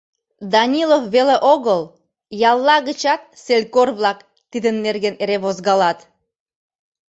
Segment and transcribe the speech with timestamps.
[0.53, 1.81] Данилов веле огыл,
[2.49, 4.19] ялла гычат селькор-влак
[4.51, 5.99] тидын нерген эре возгалат.